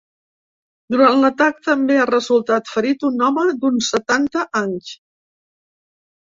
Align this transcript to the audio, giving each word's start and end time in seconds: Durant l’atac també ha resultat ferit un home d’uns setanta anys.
Durant 0.93 1.19
l’atac 1.23 1.59
també 1.67 1.97
ha 2.03 2.07
resultat 2.11 2.71
ferit 2.77 3.05
un 3.11 3.21
home 3.27 3.45
d’uns 3.61 3.91
setanta 3.95 4.47
anys. 4.63 4.91